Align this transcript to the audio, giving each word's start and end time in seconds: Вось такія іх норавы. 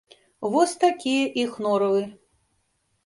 Вось 0.53 0.73
такія 0.85 1.27
іх 1.43 1.51
норавы. 1.67 2.03